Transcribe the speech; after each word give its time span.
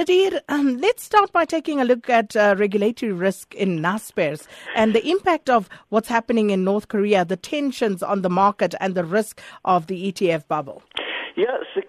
Nadir, 0.00 0.40
um, 0.48 0.78
let's 0.78 1.02
start 1.02 1.30
by 1.30 1.44
taking 1.44 1.78
a 1.78 1.84
look 1.84 2.08
at 2.08 2.34
uh, 2.34 2.54
regulatory 2.56 3.12
risk 3.12 3.54
in 3.54 3.80
Naspers 3.80 4.46
and 4.74 4.94
the 4.94 5.06
impact 5.06 5.50
of 5.50 5.68
what's 5.90 6.08
happening 6.08 6.48
in 6.48 6.64
North 6.64 6.88
Korea, 6.88 7.22
the 7.22 7.36
tensions 7.36 8.02
on 8.02 8.22
the 8.22 8.30
market, 8.30 8.74
and 8.80 8.94
the 8.94 9.04
risk 9.04 9.42
of 9.62 9.88
the 9.88 10.10
ETF 10.10 10.48
bubble. 10.48 10.82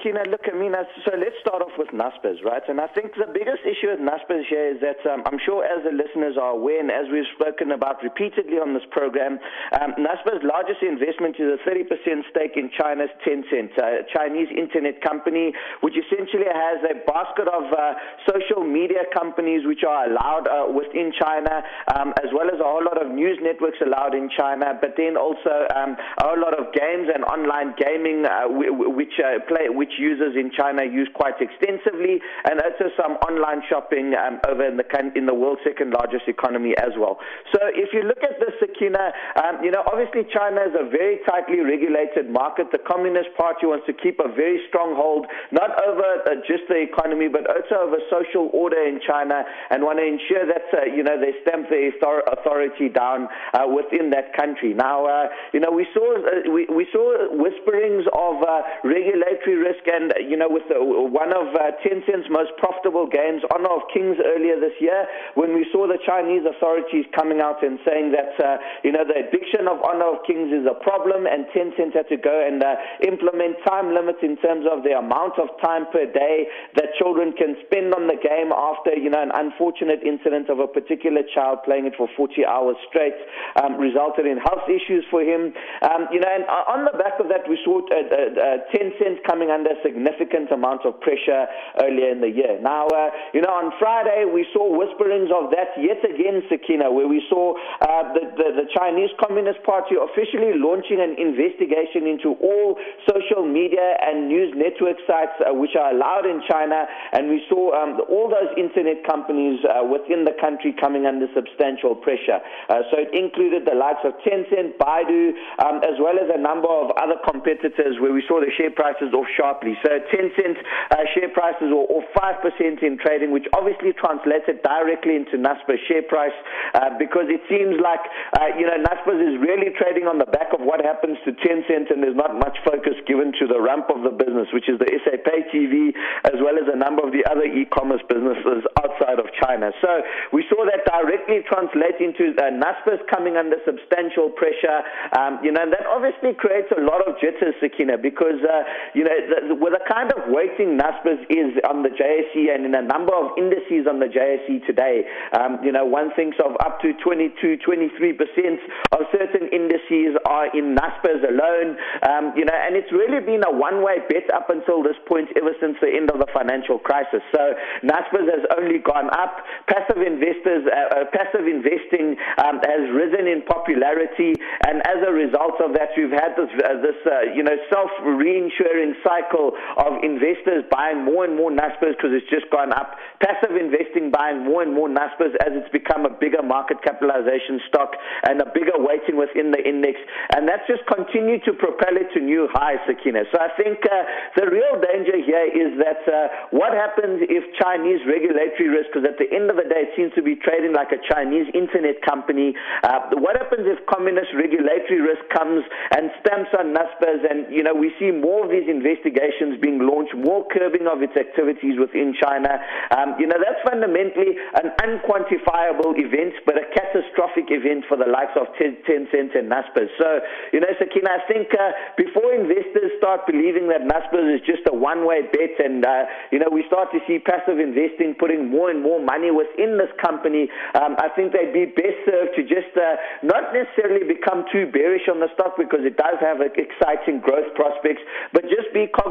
Yeah, 0.04 0.14
Sakina, 0.14 0.30
look, 0.30 0.42
I 0.50 0.58
mean, 0.58 0.74
so 1.06 1.12
let's 1.18 1.36
start 1.42 1.62
off 1.62 1.78
with 1.78 1.90
Naspers, 1.90 2.42
right? 2.44 2.62
And 2.68 2.80
I 2.82 2.88
think 2.88 3.14
the 3.14 3.30
biggest 3.30 3.62
issue 3.66 3.90
with 3.94 4.00
Naspers 4.02 4.46
here 4.50 4.74
is 4.74 4.82
that 4.82 4.98
um, 5.10 5.24
I'm 5.26 5.38
sure 5.38 5.64
as 5.66 5.84
the 5.84 5.92
listeners 5.94 6.38
are 6.42 6.58
aware, 6.58 6.80
and 6.80 6.90
as 6.90 7.06
we've 7.12 7.28
spoken 7.38 7.72
about 7.72 8.02
repeatedly 8.02 8.58
on 8.58 8.74
this 8.74 8.86
program, 8.92 9.38
um, 9.80 9.94
Naspers' 10.02 10.42
largest 10.44 10.82
investment 10.82 11.38
is 11.38 11.54
a 11.54 11.60
30% 11.70 11.86
stake 12.30 12.58
in 12.58 12.72
China's 12.74 13.14
Tencent, 13.26 13.78
a 13.78 14.02
Chinese 14.14 14.50
internet 14.50 15.02
company, 15.02 15.54
which 15.82 15.94
essentially 15.94 16.50
has 16.50 16.82
a 16.90 16.98
basket 17.06 17.48
of 17.48 17.70
uh, 17.70 17.94
social 18.26 18.64
media 18.66 19.06
companies 19.14 19.66
which 19.66 19.84
are 19.86 20.10
allowed 20.10 20.48
uh, 20.50 20.66
within 20.72 21.14
China, 21.14 21.62
um, 21.96 22.14
as 22.24 22.30
well 22.34 22.50
as 22.50 22.60
a 22.60 22.66
whole 22.66 22.84
lot 22.84 22.98
of 22.98 23.12
news 23.12 23.38
networks 23.42 23.78
allowed 23.86 24.16
in 24.16 24.30
China, 24.34 24.74
but 24.82 24.98
then 24.98 25.18
also 25.18 25.68
um, 25.78 25.94
a 26.18 26.26
whole 26.26 26.42
lot 26.42 26.58
of 26.58 26.74
games 26.74 27.06
and 27.14 27.24
online 27.26 27.76
gaming, 27.78 28.26
uh, 28.26 28.50
which 28.50 29.14
uh, 29.22 29.38
play, 29.46 29.70
which 29.70 29.91
users 30.00 30.36
in 30.36 30.52
China 30.52 30.84
use 30.84 31.10
quite 31.14 31.40
extensively, 31.40 32.22
and 32.46 32.62
also 32.62 32.92
some 32.96 33.18
online 33.28 33.62
shopping 33.70 34.14
um, 34.16 34.40
over 34.48 34.66
in 34.68 34.78
the 34.78 34.86
in 35.16 35.26
the 35.26 35.34
world's 35.34 35.62
second 35.64 35.92
largest 35.92 36.28
economy 36.28 36.74
as 36.78 36.94
well. 36.98 37.20
So 37.54 37.60
if 37.74 37.94
you 37.94 38.04
look 38.04 38.24
at 38.24 38.40
the 38.40 38.52
Sakina, 38.60 39.12
um, 39.42 39.64
you 39.64 39.72
know, 39.72 39.84
obviously 39.88 40.28
China 40.34 40.62
is 40.62 40.76
a 40.78 40.88
very 40.90 41.20
tightly 41.28 41.60
regulated 41.60 42.30
market. 42.30 42.72
The 42.72 42.84
Communist 42.84 43.34
Party 43.38 43.66
wants 43.66 43.86
to 43.88 43.94
keep 43.94 44.20
a 44.20 44.30
very 44.30 44.62
strong 44.68 44.96
hold, 44.96 45.28
not 45.52 45.72
over 45.88 46.24
uh, 46.28 46.42
just 46.48 46.68
the 46.70 46.80
economy, 46.82 47.28
but 47.28 47.48
also 47.48 47.88
over 47.88 47.98
social 48.10 48.50
order 48.54 48.80
in 48.80 49.00
China, 49.06 49.44
and 49.70 49.84
want 49.84 50.00
to 50.00 50.06
ensure 50.06 50.46
that 50.46 50.68
uh, 50.74 50.86
you 50.86 51.04
know 51.04 51.20
they 51.20 51.34
stamp 51.42 51.70
the 51.70 51.92
authority 52.32 52.90
down 52.90 53.28
uh, 53.54 53.68
within 53.68 54.10
that 54.12 54.36
country. 54.36 54.74
Now, 54.74 55.06
uh, 55.06 55.28
you 55.54 55.60
know, 55.60 55.72
we 55.72 55.88
saw 55.94 56.18
uh, 56.18 56.52
we, 56.52 56.66
we 56.68 56.88
saw 56.92 57.30
whisperings 57.32 58.06
of 58.14 58.44
uh, 58.44 58.62
regulatory 58.84 59.58
risk, 59.58 59.81
and 59.88 60.14
you 60.30 60.38
know, 60.38 60.50
with 60.50 60.68
the, 60.70 60.78
one 60.82 61.34
of 61.34 61.54
uh, 61.56 61.76
Tencent's 61.82 62.30
most 62.30 62.52
profitable 62.58 63.08
games, 63.08 63.42
Honor 63.54 63.82
of 63.82 63.86
Kings, 63.94 64.18
earlier 64.22 64.60
this 64.60 64.76
year, 64.80 65.08
when 65.36 65.54
we 65.54 65.66
saw 65.72 65.88
the 65.88 66.00
Chinese 66.06 66.44
authorities 66.46 67.06
coming 67.16 67.42
out 67.42 67.64
and 67.64 67.80
saying 67.86 68.14
that 68.14 68.34
uh, 68.38 68.58
you 68.84 68.92
know 68.92 69.04
the 69.08 69.18
addiction 69.18 69.68
of 69.68 69.82
Honor 69.84 70.18
of 70.18 70.26
Kings 70.28 70.52
is 70.54 70.66
a 70.70 70.78
problem, 70.84 71.26
and 71.26 71.46
Tencent 71.56 71.94
had 71.94 72.08
to 72.10 72.18
go 72.18 72.34
and 72.34 72.64
uh, 72.64 72.76
implement 73.08 73.58
time 73.68 73.94
limits 73.94 74.20
in 74.22 74.38
terms 74.38 74.66
of 74.70 74.84
the 74.84 74.98
amount 74.98 75.40
of 75.40 75.50
time 75.64 75.86
per 75.92 76.06
day 76.06 76.48
that 76.76 76.94
children 76.98 77.34
can 77.34 77.56
spend 77.66 77.94
on 77.94 78.08
the 78.08 78.20
game 78.20 78.54
after 78.54 78.94
you 78.94 79.10
know 79.10 79.22
an 79.22 79.32
unfortunate 79.34 80.02
incident 80.04 80.50
of 80.50 80.60
a 80.60 80.68
particular 80.68 81.22
child 81.34 81.60
playing 81.66 81.86
it 81.86 81.94
for 81.98 82.08
40 82.16 82.46
hours 82.46 82.76
straight 82.90 83.18
um, 83.62 83.78
resulted 83.78 84.26
in 84.26 84.38
health 84.38 84.68
issues 84.70 85.06
for 85.10 85.22
him. 85.22 85.54
Um, 85.82 86.08
you 86.12 86.20
know, 86.20 86.30
and 86.32 86.46
on 86.48 86.86
the 86.86 86.96
back 86.98 87.20
of 87.20 87.28
that, 87.30 87.48
we 87.50 87.60
saw 87.64 87.82
uh, 87.82 87.96
uh, 87.96 88.18
uh 88.38 88.58
Tencent 88.72 89.24
coming 89.28 89.50
under 89.50 89.71
significant 89.84 90.52
amounts 90.52 90.86
of 90.86 91.00
pressure 91.02 91.50
earlier 91.82 92.14
in 92.14 92.22
the 92.22 92.30
year. 92.30 92.62
Now, 92.62 92.88
uh, 92.88 93.10
you 93.34 93.42
know, 93.42 93.52
on 93.52 93.74
Friday 93.82 94.30
we 94.30 94.46
saw 94.54 94.70
whisperings 94.70 95.34
of 95.34 95.50
that 95.52 95.74
yet 95.80 96.04
again, 96.06 96.46
Sakina, 96.48 96.92
where 96.92 97.08
we 97.08 97.26
saw 97.28 97.58
uh, 97.82 98.14
the, 98.14 98.24
the, 98.38 98.48
the 98.64 98.68
Chinese 98.78 99.10
Communist 99.18 99.64
Party 99.64 99.98
officially 99.98 100.54
launching 100.56 101.02
an 101.02 101.18
investigation 101.18 102.06
into 102.06 102.38
all 102.38 102.78
social 103.10 103.42
media 103.42 103.98
and 104.06 104.30
news 104.30 104.54
network 104.54 105.02
sites 105.10 105.34
uh, 105.42 105.54
which 105.54 105.74
are 105.74 105.92
allowed 105.92 106.30
in 106.30 106.42
China, 106.46 106.86
and 107.14 107.28
we 107.28 107.42
saw 107.50 107.74
um, 107.74 107.98
all 108.10 108.30
those 108.30 108.54
internet 108.58 109.02
companies 109.04 109.60
uh, 109.66 109.82
within 109.82 110.26
the 110.26 110.36
country 110.38 110.76
coming 110.78 111.06
under 111.10 111.26
substantial 111.34 111.96
pressure. 111.98 112.38
Uh, 112.70 112.86
so 112.94 113.02
it 113.02 113.10
included 113.18 113.66
the 113.66 113.76
likes 113.76 114.06
of 114.06 114.14
Tencent, 114.22 114.78
Baidu, 114.78 115.34
um, 115.66 115.82
as 115.82 115.98
well 115.98 116.22
as 116.22 116.30
a 116.30 116.38
number 116.38 116.70
of 116.70 116.94
other 117.02 117.18
competitors 117.26 117.98
where 117.98 118.14
we 118.14 118.24
saw 118.28 118.40
the 118.40 118.52
share 118.54 118.70
price 118.70 118.92
prices 118.92 119.14
off 119.14 119.28
So 119.62 119.94
Tencent 120.10 120.58
uh, 120.90 121.06
share 121.14 121.30
prices 121.30 121.70
were 121.70 121.86
off 121.86 122.06
5% 122.18 122.82
in 122.82 122.98
trading, 122.98 123.30
which 123.30 123.46
obviously 123.54 123.94
translated 123.94 124.58
directly 124.66 125.14
into 125.14 125.38
Naspers 125.38 125.78
share 125.86 126.02
price 126.02 126.34
uh, 126.74 126.98
because 126.98 127.30
it 127.30 127.46
seems 127.46 127.78
like, 127.78 128.02
uh, 128.42 128.58
you 128.58 128.66
know, 128.66 128.82
Naspers 128.82 129.22
is 129.22 129.38
really 129.38 129.70
trading 129.78 130.10
on 130.10 130.18
the 130.18 130.26
back 130.26 130.50
of 130.58 130.66
what 130.66 130.82
happens 130.82 131.22
to 131.30 131.32
Tencent 131.46 131.94
and 131.94 132.02
there's 132.02 132.18
not 132.18 132.34
much 132.34 132.58
focus 132.66 132.98
given 133.06 133.30
to 133.38 133.46
the 133.46 133.62
ramp 133.62 133.94
of 133.94 134.02
the 134.02 134.10
business, 134.10 134.50
which 134.50 134.66
is 134.66 134.82
the 134.82 134.90
SA 135.06 135.22
Pay 135.22 135.46
TV, 135.54 135.94
as 136.26 136.42
well 136.42 136.58
as 136.58 136.66
a 136.66 136.78
number 136.78 137.06
of 137.06 137.14
the 137.14 137.22
other 137.30 137.46
e-commerce 137.46 138.02
businesses 138.10 138.66
outside 138.82 139.22
of 139.22 139.30
China. 139.38 139.70
So 139.78 140.02
we 140.34 140.42
saw 140.50 140.66
that 140.66 140.90
directly 140.90 141.46
translate 141.46 142.02
into 142.02 142.34
uh, 142.34 142.50
Naspers 142.50 142.98
coming 143.14 143.38
under 143.38 143.62
substantial 143.62 144.34
pressure, 144.34 144.82
um, 145.14 145.38
you 145.46 145.54
know, 145.54 145.62
and 145.62 145.70
that 145.70 145.86
obviously 145.86 146.34
creates 146.34 146.74
a 146.74 146.82
lot 146.82 147.06
of 147.06 147.14
jitters, 147.22 147.54
Sakina, 147.62 148.02
because 148.02 148.42
uh, 148.42 148.66
you 148.98 149.06
know, 149.06 149.14
the, 149.14 149.51
with 149.56 149.74
the 149.74 149.84
kind 149.90 150.12
of 150.14 150.30
weighting 150.30 150.78
Naspers 150.78 151.20
is 151.30 151.56
on 151.68 151.84
the 151.84 151.90
JSE 151.90 152.54
and 152.54 152.66
in 152.66 152.76
a 152.76 152.82
number 152.82 153.16
of 153.16 153.32
indices 153.38 153.88
on 153.88 154.00
the 154.00 154.08
JSE 154.08 154.66
today, 154.66 155.04
um, 155.34 155.60
you 155.64 155.72
know, 155.72 155.86
one 155.86 156.12
thinks 156.16 156.38
of 156.44 156.54
up 156.64 156.80
to 156.82 156.94
22, 157.04 157.58
23% 157.64 158.62
of 158.94 159.00
certain 159.10 159.50
indices 159.50 160.14
are 160.28 160.52
in 160.54 160.76
Naspers 160.76 161.26
alone, 161.26 161.78
um, 162.06 162.34
you 162.38 162.46
know, 162.46 162.54
and 162.54 162.76
it's 162.76 162.92
really 162.92 163.24
been 163.24 163.42
a 163.48 163.52
one-way 163.52 164.06
bet 164.10 164.28
up 164.34 164.50
until 164.50 164.84
this 164.84 164.98
point 165.08 165.30
ever 165.36 165.56
since 165.60 165.78
the 165.82 165.90
end 165.90 166.12
of 166.12 166.20
the 166.20 166.28
financial 166.34 166.78
crisis. 166.78 167.24
So 167.34 167.56
Naspers 167.82 168.28
has 168.30 168.44
only 168.58 168.80
gone 168.80 169.10
up. 169.16 169.42
Passive 169.68 170.04
investors, 170.04 170.68
uh, 170.68 171.02
uh, 171.02 171.06
passive 171.16 171.48
investing 171.48 172.20
um, 172.44 172.60
has 172.62 172.84
risen 172.94 173.26
in 173.26 173.42
popularity, 173.48 174.36
and 174.68 174.84
as 174.86 175.00
a 175.08 175.12
result 175.12 175.58
of 175.64 175.74
that, 175.74 175.96
we've 175.98 176.14
had 176.14 176.36
this, 176.36 176.52
uh, 176.62 176.78
this 176.84 177.00
uh, 177.08 177.32
you 177.34 177.44
know, 177.44 177.56
self-reinsuring 177.72 179.00
cycle 179.04 179.31
of 179.34 180.04
investors 180.04 180.66
buying 180.72 181.06
more 181.06 181.24
and 181.24 181.36
more 181.36 181.52
Naspers 181.52 181.96
because 181.96 182.12
it's 182.12 182.28
just 182.28 182.50
gone 182.52 182.74
up, 182.74 182.98
passive 183.22 183.56
investing 183.56 184.12
buying 184.12 184.44
more 184.44 184.62
and 184.62 184.74
more 184.74 184.90
Naspers 184.90 185.36
as 185.46 185.56
it's 185.56 185.72
become 185.72 186.06
a 186.06 186.12
bigger 186.12 186.42
market 186.42 186.84
capitalization 186.84 187.62
stock 187.68 187.96
and 188.28 188.42
a 188.42 188.48
bigger 188.52 188.76
weighting 188.76 189.16
within 189.16 189.52
the 189.52 189.62
index, 189.62 190.00
and 190.36 190.48
that's 190.48 190.66
just 190.68 190.84
continued 190.90 191.44
to 191.46 191.54
propel 191.54 191.96
it 191.96 192.10
to 192.14 192.20
new 192.20 192.50
highs, 192.52 192.82
Sakina. 192.90 193.24
So 193.32 193.40
I 193.40 193.54
think 193.56 193.80
uh, 193.86 194.04
the 194.36 194.50
real 194.50 194.82
danger 194.82 195.16
here 195.16 195.48
is 195.48 195.78
that 195.80 196.02
uh, 196.10 196.50
what 196.52 196.74
happens 196.74 197.24
if 197.30 197.44
Chinese 197.56 198.02
regulatory 198.10 198.68
risk, 198.68 198.92
because 198.92 199.08
at 199.08 199.22
the 199.22 199.30
end 199.30 199.54
of 199.54 199.56
the 199.56 199.68
day 199.68 199.88
it 199.88 199.94
seems 199.96 200.12
to 200.18 200.24
be 200.26 200.36
trading 200.36 200.74
like 200.74 200.92
a 200.92 201.00
Chinese 201.08 201.48
internet 201.54 202.02
company, 202.02 202.58
uh, 202.84 203.14
what 203.22 203.38
happens 203.38 203.64
if 203.70 203.80
communist 203.88 204.34
regulatory 204.34 205.00
risk 205.00 205.22
comes 205.32 205.64
and 205.96 206.12
stamps 206.20 206.50
on 206.58 206.74
Naspers 206.74 207.22
and, 207.24 207.48
you 207.54 207.64
know, 207.64 207.74
we 207.76 207.94
see 208.00 208.12
more 208.12 208.44
of 208.44 208.50
these 208.50 208.68
investigations 208.68 209.21
being 209.62 209.80
launched, 209.80 210.16
more 210.18 210.46
curbing 210.50 210.88
of 210.90 211.02
its 211.02 211.14
activities 211.14 211.78
within 211.78 212.14
China. 212.18 212.58
Um, 212.96 213.16
you 213.20 213.28
know, 213.28 213.38
that's 213.38 213.62
fundamentally 213.62 214.38
an 214.58 214.74
unquantifiable 214.82 215.94
event, 215.98 216.34
but 216.46 216.58
a 216.58 216.66
catastrophic 216.74 217.54
event 217.54 217.86
for 217.88 217.98
the 217.98 218.10
likes 218.10 218.34
of 218.34 218.50
Tencent 218.58 219.38
and 219.38 219.48
Naspers. 219.48 219.94
So, 220.02 220.20
you 220.54 220.60
know, 220.60 220.72
Sakina, 220.80 221.22
I 221.22 221.22
think 221.30 221.54
uh, 221.54 221.72
before 221.98 222.34
investors 222.34 222.92
start 222.98 223.30
believing 223.30 223.70
that 223.70 223.86
Naspers 223.86 224.36
is 224.36 224.42
just 224.42 224.66
a 224.66 224.76
one-way 224.76 225.30
bet 225.30 225.62
and, 225.62 225.86
uh, 225.86 226.10
you 226.32 226.40
know, 226.40 226.50
we 226.50 226.66
start 226.68 226.90
to 226.92 227.00
see 227.08 227.20
passive 227.20 227.60
investing 227.60 228.16
putting 228.18 228.50
more 228.50 228.70
and 228.70 228.82
more 228.82 229.00
money 229.00 229.32
within 229.32 229.78
this 229.78 229.92
company, 230.02 230.50
um, 230.76 230.98
I 230.98 231.10
think 231.16 231.34
they'd 231.34 231.54
be 231.54 231.66
best 231.70 231.98
served 232.06 232.34
to 232.36 232.42
just 232.44 232.74
uh, 232.78 232.98
not 233.24 233.54
necessarily 233.54 234.06
become 234.06 234.46
too 234.52 234.66
bearish 234.72 235.06
on 235.10 235.20
the 235.20 235.30
stock 235.34 235.56
because 235.58 235.86
it 235.86 235.98
does 235.98 236.18
have 236.22 236.42
exciting 236.42 237.22
growth 237.22 237.54
prospects, 237.54 238.02
but 238.34 238.44
just 238.50 238.70
be 238.74 238.88
cognizant 238.88 239.11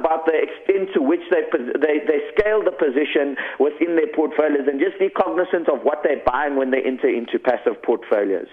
about 0.00 0.26
the 0.26 0.36
extent 0.36 0.90
to 0.94 1.00
which 1.02 1.22
they, 1.30 1.44
they, 1.78 2.02
they 2.06 2.20
scale 2.36 2.62
the 2.62 2.72
position 2.72 3.36
within 3.58 3.96
their 3.96 4.08
portfolios 4.14 4.66
and 4.66 4.80
just 4.80 4.98
be 4.98 5.08
cognizant 5.10 5.68
of 5.68 5.82
what 5.82 6.00
they're 6.02 6.22
buying 6.24 6.56
when 6.56 6.70
they 6.70 6.82
enter 6.82 7.08
into 7.08 7.38
passive 7.38 7.76
portfolios. 7.82 8.48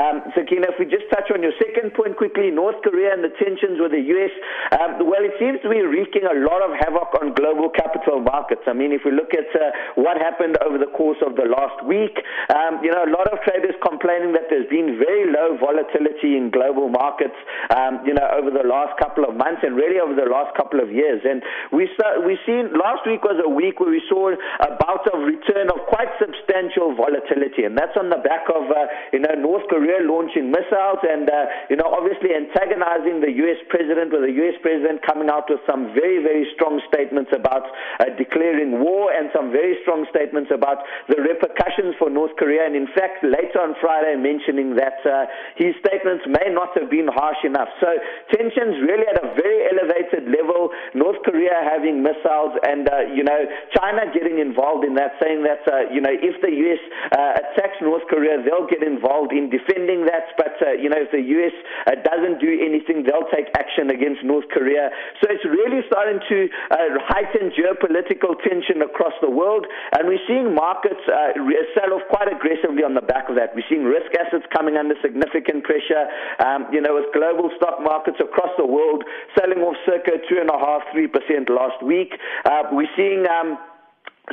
Um, 0.00 0.22
so, 0.34 0.42
Kina, 0.44 0.70
if 0.70 0.78
we 0.78 0.86
just 0.86 1.08
touch 1.10 1.30
on 1.32 1.42
your 1.42 1.52
second 1.60 1.94
point 1.94 2.16
quickly, 2.16 2.50
North 2.50 2.78
Korea 2.82 3.12
and 3.12 3.22
the 3.22 3.32
tensions 3.40 3.80
with 3.80 3.92
the 3.92 4.04
U.S., 4.16 4.34
um, 4.80 5.06
well, 5.06 5.22
it 5.22 5.34
seems 5.38 5.60
to 5.62 5.68
be 5.68 5.80
wreaking 5.80 6.24
a 6.24 6.36
lot 6.44 6.60
of 6.62 6.72
havoc 6.78 7.14
on 7.20 7.34
global 7.34 7.70
capital 7.70 8.20
markets. 8.20 8.62
I 8.66 8.72
mean, 8.72 8.92
if 8.92 9.02
we 9.04 9.12
look 9.12 9.32
at 9.34 9.48
uh, 9.54 9.74
what 9.96 10.16
happened 10.16 10.56
over 10.64 10.78
the 10.78 10.90
course 10.92 11.18
of 11.24 11.36
the 11.36 11.46
last 11.48 11.84
week, 11.84 12.16
um, 12.54 12.80
you 12.82 12.90
know, 12.90 13.04
a 13.04 13.12
lot 13.12 13.28
of 13.32 13.40
traders 13.42 13.76
complaining 13.84 14.32
that 14.34 14.48
there's 14.50 14.68
been 14.68 14.98
very 14.98 15.30
low 15.30 15.56
volatility 15.58 16.36
in 16.36 16.50
global 16.50 16.88
markets, 16.88 17.36
um, 17.74 18.00
you 18.06 18.14
know, 18.14 18.26
over 18.32 18.50
the 18.50 18.66
last 18.66 18.96
couple 18.98 19.24
of 19.24 19.36
months 19.36 19.62
and 19.62 19.76
really 19.76 20.00
over 20.00 20.14
the 20.14 20.26
last 20.34 20.50
couple 20.58 20.82
of 20.82 20.90
years. 20.90 21.22
And 21.22 21.42
we 21.70 21.86
saw, 21.94 22.18
we 22.18 22.34
seen 22.42 22.74
last 22.74 23.06
week 23.06 23.22
was 23.22 23.38
a 23.38 23.48
week 23.48 23.78
where 23.78 23.94
we 23.94 24.02
saw 24.10 24.34
a 24.34 24.70
bout 24.82 25.06
of 25.14 25.22
return 25.22 25.70
of 25.70 25.86
quite 25.86 26.10
substantial 26.18 26.98
volatility, 26.98 27.62
and 27.62 27.78
that's 27.78 27.94
on 27.94 28.10
the 28.10 28.18
back 28.18 28.50
of 28.50 28.66
uh, 28.66 28.90
you 29.14 29.22
know 29.22 29.32
North 29.38 29.64
Korea 29.70 30.02
launching 30.02 30.50
missiles 30.50 31.00
and 31.06 31.30
uh, 31.30 31.46
you 31.70 31.76
know 31.78 31.86
obviously 31.86 32.34
antagonizing 32.34 33.22
the 33.22 33.30
U.S. 33.46 33.60
president, 33.70 34.10
with 34.10 34.26
the 34.26 34.34
U.S. 34.44 34.58
president 34.60 35.06
coming 35.06 35.30
out 35.30 35.46
with 35.46 35.62
some 35.64 35.94
very 35.94 36.18
very 36.18 36.50
strong 36.58 36.82
statements 36.90 37.30
about 37.30 37.64
uh, 38.02 38.10
declaring 38.18 38.82
war 38.82 39.14
and 39.14 39.30
some 39.30 39.54
very 39.54 39.78
strong 39.86 40.04
statements 40.10 40.50
about 40.50 40.82
the 41.08 41.20
repercussions 41.22 41.94
for 41.98 42.10
North 42.10 42.34
Korea. 42.36 42.66
And 42.66 42.74
in 42.74 42.88
fact, 42.90 43.22
later 43.22 43.62
on 43.62 43.78
Friday, 43.80 44.18
mentioning 44.18 44.74
that 44.76 44.98
uh, 45.06 45.30
his 45.56 45.76
statements 45.78 46.24
may 46.26 46.50
not 46.50 46.74
have 46.78 46.90
been 46.90 47.08
harsh 47.08 47.40
enough. 47.44 47.68
So 47.80 47.88
tensions 48.32 48.82
really 48.82 49.06
at 49.06 49.20
a 49.22 49.34
very 49.36 49.70
elevated 49.70 50.03
level. 50.22 50.70
North 50.94 51.18
Korea 51.26 51.58
having 51.66 52.02
missiles, 52.02 52.54
and 52.62 52.86
uh, 52.86 53.10
you 53.10 53.26
know 53.26 53.42
China 53.74 54.06
getting 54.14 54.38
involved 54.38 54.86
in 54.86 54.94
that, 54.94 55.18
saying 55.18 55.42
that 55.42 55.66
uh, 55.66 55.90
you 55.90 55.98
know 55.98 56.14
if 56.14 56.38
the 56.38 56.50
U.S. 56.50 56.82
Uh, 57.10 57.42
attacks 57.42 57.82
North 57.82 58.06
Korea, 58.06 58.38
they'll 58.38 58.70
get 58.70 58.86
involved 58.86 59.32
in 59.34 59.50
defending 59.50 60.06
that. 60.06 60.30
But 60.38 60.54
uh, 60.62 60.78
you 60.78 60.86
know 60.86 61.02
if 61.02 61.10
the 61.10 61.22
U.S. 61.42 61.54
Uh, 61.90 61.98
doesn't 62.06 62.38
do 62.38 62.50
anything, 62.50 63.02
they'll 63.02 63.30
take 63.34 63.50
action 63.58 63.90
against 63.90 64.22
North 64.22 64.46
Korea. 64.54 64.94
So 65.18 65.30
it's 65.30 65.44
really 65.44 65.82
starting 65.90 66.22
to 66.22 66.38
uh, 66.70 66.76
heighten 67.10 67.50
geopolitical 67.56 68.38
tension 68.44 68.82
across 68.82 69.14
the 69.18 69.30
world, 69.30 69.66
and 69.96 70.06
we're 70.06 70.22
seeing 70.28 70.54
markets 70.54 71.02
sell 71.74 71.90
off 71.96 72.04
quite 72.12 72.28
aggressively 72.30 72.84
on 72.84 72.94
the 72.94 73.04
back 73.04 73.28
of 73.28 73.36
that. 73.36 73.54
We're 73.56 73.66
seeing 73.68 73.84
risk 73.84 74.12
assets 74.14 74.44
coming 74.52 74.76
under 74.76 74.94
significant 75.00 75.64
pressure. 75.64 76.06
Um, 76.44 76.68
you 76.70 76.80
know, 76.80 76.98
with 76.98 77.08
global 77.14 77.50
stock 77.56 77.80
markets 77.80 78.18
across 78.20 78.52
the 78.58 78.66
world 78.66 79.04
selling 79.38 79.62
off 79.64 79.76
circa 79.86 80.03
two 80.28 80.38
and 80.40 80.50
a 80.50 80.58
half, 80.58 80.82
three 80.92 81.06
percent 81.06 81.48
last 81.48 81.82
week. 81.82 82.14
Uh, 82.44 82.64
we're 82.72 82.90
seeing. 82.96 83.26
Um, 83.26 83.58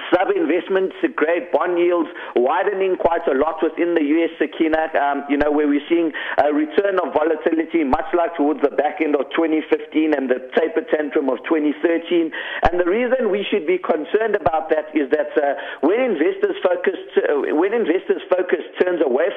Sub-investment 0.08 0.96
grade 1.20 1.52
bond 1.52 1.78
yields 1.78 2.08
widening 2.36 2.96
quite 2.96 3.28
a 3.28 3.36
lot 3.36 3.60
within 3.60 3.92
the 3.94 4.04
U.S. 4.24 4.32
Sakina, 4.40 4.88
um, 4.96 5.28
you 5.28 5.36
know, 5.36 5.52
where 5.52 5.68
we're 5.68 5.84
seeing 5.90 6.16
a 6.40 6.54
return 6.54 6.96
of 7.04 7.12
volatility 7.12 7.84
much 7.84 8.08
like 8.16 8.32
towards 8.40 8.62
the 8.64 8.72
back 8.72 9.04
end 9.04 9.20
of 9.20 9.28
2015 9.36 10.16
and 10.16 10.32
the 10.32 10.40
taper 10.56 10.88
tantrum 10.88 11.28
of 11.28 11.44
2013. 11.44 12.32
And 12.72 12.80
the 12.80 12.88
reason 12.88 13.36
we 13.36 13.44
should 13.44 13.68
be 13.68 13.76
concerned 13.76 14.40
about 14.40 14.72
that 14.72 14.96
is 14.96 15.12
that 15.12 15.36
uh, 15.36 15.60
when 15.84 16.00
investors 16.00 16.56
focus, 16.64 16.96
uh, 17.28 17.52
when 17.52 17.76
investors 17.76 18.24
focus 18.32 18.51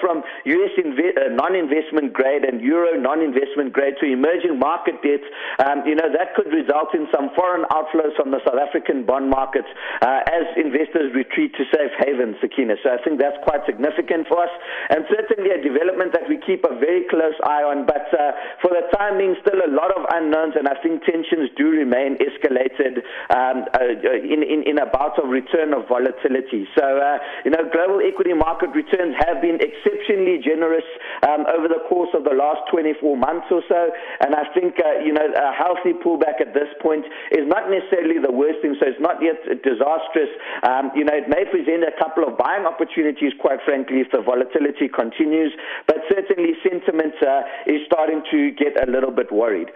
from 0.05 0.21
U.S. 0.45 0.77
Inve- 0.77 1.17
uh, 1.17 1.33
non-investment 1.33 2.13
grade 2.13 2.45
and 2.45 2.61
Euro 2.61 3.01
non-investment 3.01 3.73
grade 3.73 3.97
to 4.01 4.07
emerging 4.13 4.61
market 4.61 5.01
debts, 5.01 5.25
um, 5.65 5.81
you 5.89 5.97
know, 5.97 6.13
that 6.13 6.37
could 6.37 6.53
result 6.53 6.93
in 6.93 7.09
some 7.09 7.33
foreign 7.33 7.65
outflows 7.73 8.13
from 8.21 8.29
the 8.29 8.45
South 8.45 8.61
African 8.61 9.09
bond 9.09 9.33
markets 9.33 9.69
uh, 10.05 10.21
as 10.29 10.45
investors 10.61 11.09
retreat 11.17 11.57
to 11.57 11.65
safe 11.73 11.97
havens, 12.05 12.37
Sakina. 12.45 12.77
So 12.85 12.93
I 12.93 13.01
think 13.01 13.17
that's 13.17 13.41
quite 13.49 13.65
significant 13.65 14.29
for 14.29 14.45
us, 14.45 14.53
and 14.93 15.09
certainly 15.09 15.57
a 15.57 15.61
development 15.65 16.13
that 16.13 16.29
we 16.29 16.37
keep 16.45 16.69
a 16.69 16.77
very 16.77 17.09
close 17.09 17.41
eye 17.49 17.65
on. 17.65 17.89
But 17.89 18.13
uh, 18.13 18.37
for 18.61 18.77
the 18.77 18.85
time 18.93 19.17
being, 19.17 19.41
still 19.41 19.65
a 19.65 19.73
lot 19.73 19.89
of 19.97 20.05
unknowns, 20.13 20.61
and 20.61 20.69
I 20.69 20.77
think 20.85 21.01
tensions 21.09 21.49
do 21.57 21.73
remain 21.73 22.21
escalated 22.21 23.01
um, 23.33 23.65
uh, 23.73 24.21
in, 24.21 24.45
in, 24.45 24.69
in 24.69 24.77
a 24.77 24.87
bout 24.87 25.17
of 25.17 25.31
return 25.31 25.73
of 25.73 25.89
volatility. 25.89 26.69
So, 26.77 26.85
uh, 26.85 27.19
you 27.45 27.51
know, 27.51 27.65
global 27.73 28.05
equity 28.05 28.35
market 28.35 28.75
returns 28.75 29.15
have 29.25 29.41
been 29.41 29.63
exceptionally 29.95 30.43
generous 30.43 30.87
um, 31.23 31.47
over 31.47 31.71
the 31.71 31.81
course 31.89 32.11
of 32.13 32.27
the 32.27 32.35
last 32.35 32.67
24 32.71 33.17
months 33.17 33.47
or 33.55 33.63
so, 33.71 33.91
and 34.21 34.35
I 34.35 34.51
think, 34.51 34.83
uh, 34.83 34.99
you 35.01 35.15
know, 35.15 35.25
a 35.25 35.55
healthy 35.55 35.95
pullback 35.95 36.43
at 36.43 36.53
this 36.53 36.69
point 36.83 37.07
is 37.31 37.47
not 37.47 37.71
necessarily 37.71 38.19
the 38.19 38.35
worst 38.35 38.59
thing, 38.61 38.75
so 38.83 38.91
it's 38.91 39.01
not 39.01 39.23
yet 39.23 39.39
disastrous 39.63 40.35
um, 40.63 40.91
you 40.95 41.05
know, 41.05 41.15
it 41.15 41.29
may 41.29 41.45
present 41.51 41.85
a 41.85 41.93
couple 41.99 42.27
of 42.27 42.39
buying 42.39 42.67
opportunities, 42.67 43.33
quite 43.41 43.59
frankly, 43.65 44.01
if 44.01 44.11
the 44.13 44.21
volatility 44.21 44.89
continues, 44.89 45.53
but 45.87 45.97
certainly 46.09 46.53
sentiment 46.63 47.15
uh, 47.23 47.43
is 47.67 47.81
starting 47.87 48.23
to 48.31 48.51
get 48.53 48.77
a 48.87 48.91
little 48.91 49.11
bit 49.11 49.33
worried. 49.33 49.69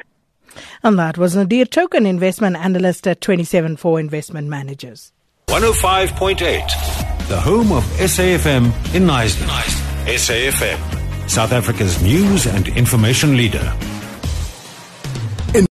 And 0.83 0.99
that 0.99 1.19
was 1.19 1.37
Nadir 1.37 1.67
Thokan, 1.67 2.07
investment 2.07 2.57
analyst 2.57 3.07
at 3.07 3.21
27four 3.21 4.01
Investment 4.01 4.49
Managers. 4.49 5.13
105.8, 5.49 7.29
the 7.29 7.41
home 7.41 7.73
of 7.73 7.85
SAFM 7.85 8.67
in 8.95 9.05
Knysna. 9.05 9.88
SAFM, 10.09 10.79
South 11.29 11.53
Africa's 11.53 12.01
news 12.03 12.47
and 12.47 12.67
information 12.69 13.37
leader. 13.37 13.75